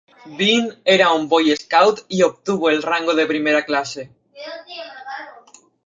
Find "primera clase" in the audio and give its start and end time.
3.27-4.09